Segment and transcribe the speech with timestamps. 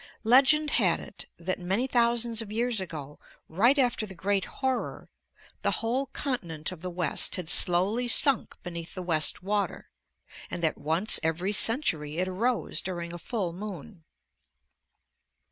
[0.23, 5.11] _Legend had it, that many thousands of years ago, right after the Great Horror,
[5.61, 9.91] the whole continent of the west had slowly sunk beneath the West Water,
[10.49, 14.03] and that once every century it arose during a full moon.